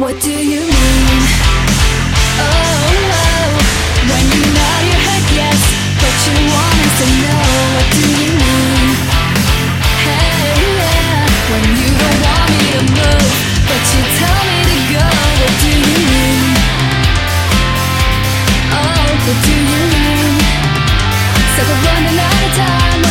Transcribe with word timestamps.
What 0.00 0.18
do 0.22 0.30
you 0.32 0.60
mean? 0.60 1.20
Oh, 2.40 2.48
oh. 3.12 3.52
when 4.08 4.24
you 4.32 4.44
your 4.88 5.00
head 5.04 5.24
yes, 5.36 5.60
but 6.00 6.16
you 6.24 6.40
say 6.96 7.12
no. 7.20 7.36
What 7.76 7.86
do 7.92 8.04
you 8.08 8.32
mean? 8.40 8.96
Hey, 10.00 10.56
yeah. 10.80 11.20
When 11.52 11.64
you 11.76 11.88
don't 12.00 12.18
want 12.24 12.48
me 12.48 12.60
to 12.72 12.82
move, 12.96 13.32
but 13.68 13.82
you 13.92 14.00
tell 14.16 14.40
me 14.48 14.58
to 14.72 14.78
go. 14.88 15.04
What 15.36 15.54
do 15.60 15.68
you 15.68 16.00
mean? 16.08 16.48
Oh, 18.72 19.04
what 19.20 19.38
do 19.44 19.52
you 19.52 19.84
mean? 20.00 20.40
So 21.52 21.60
we're 21.68 21.80
running 21.84 22.18
out 22.24 22.40
of 22.48 22.52
time. 22.56 23.09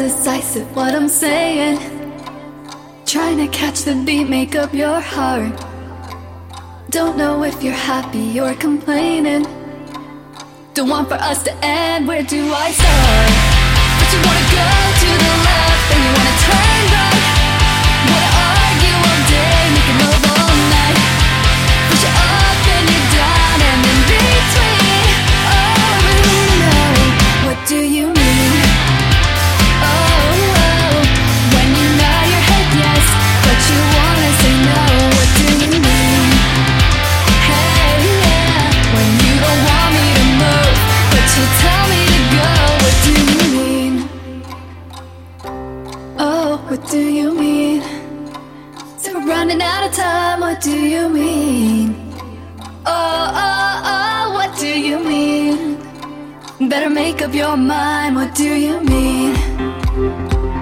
Indecisive. 0.00 0.74
What 0.74 0.94
I'm 0.94 1.08
saying. 1.08 1.78
Trying 3.04 3.38
to 3.38 3.48
catch 3.48 3.82
the 3.82 3.94
beat, 4.06 4.28
make 4.28 4.54
up 4.56 4.72
your 4.72 5.00
heart. 5.00 5.52
Don't 6.88 7.18
know 7.18 7.44
if 7.44 7.62
you're 7.62 7.72
happy 7.72 8.40
or 8.40 8.54
complaining. 8.54 9.42
Don't 10.74 10.88
want 10.88 11.08
for 11.08 11.14
us 11.14 11.42
to 11.42 11.52
end. 11.62 12.08
Where 12.08 12.22
do 12.22 12.40
I 12.52 12.70
start? 12.70 13.30
But 13.98 14.08
you 14.12 14.20
wanna 14.26 14.46
go 14.56 14.64
to 15.02 15.10
the 15.24 15.32
left 15.46 15.86
and 15.92 16.00
you 16.04 16.12
wanna 16.16 16.36
turn 16.44 16.59
running 49.40 49.62
out 49.62 49.88
of 49.88 49.92
time. 49.96 50.40
What 50.40 50.60
do 50.60 50.76
you 50.94 51.08
mean? 51.08 51.94
Oh, 52.84 53.24
oh, 53.46 53.92
oh, 53.94 54.32
what 54.34 54.50
do 54.58 54.68
you 54.68 54.98
mean? 55.02 55.78
Better 56.68 56.90
make 56.90 57.22
up 57.22 57.32
your 57.32 57.56
mind. 57.56 58.16
What 58.16 58.34
do 58.34 58.50
you 58.66 58.76
mean? 58.92 59.32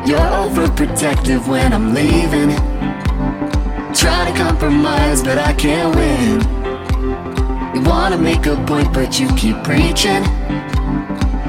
You're 0.08 0.30
overprotective 0.44 1.48
when 1.48 1.72
I'm 1.72 1.92
leaving. 1.92 2.50
Try 4.00 4.20
to 4.30 4.34
compromise, 4.44 5.22
but 5.24 5.38
I 5.38 5.52
can't 5.54 5.90
win. 5.98 6.34
You 7.74 7.80
wanna 7.82 8.18
make 8.18 8.46
a 8.46 8.54
point, 8.70 8.92
but 8.94 9.18
you 9.18 9.26
keep 9.42 9.56
preaching. 9.64 10.22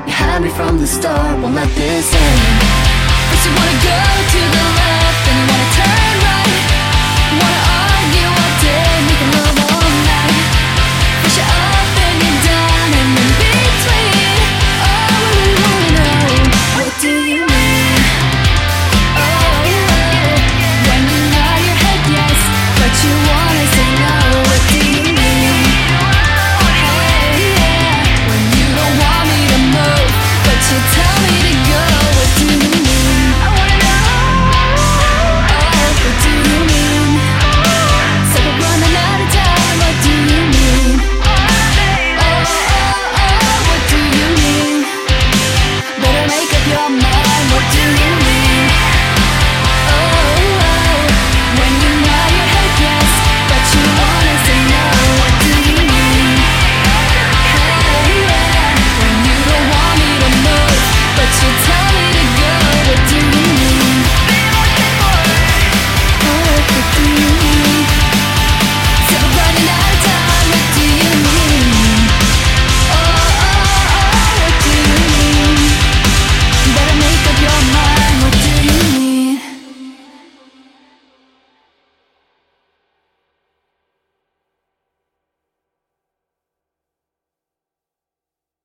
You 0.07 0.13
had 0.21 0.39
me 0.41 0.49
from 0.49 0.79
the 0.79 0.87
start, 0.87 1.39
won't 1.41 1.53
let 1.53 1.69
this 1.75 2.09
end. 2.25 2.41
But 3.29 3.39
you 3.45 3.51
wanna 3.57 3.78
to 30.69 30.75
tell 30.93 31.08